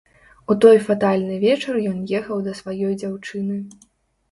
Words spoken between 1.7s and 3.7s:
ён ехаў да сваёй дзяўчыны.